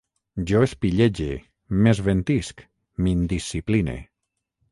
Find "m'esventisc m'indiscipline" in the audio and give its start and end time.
1.81-3.99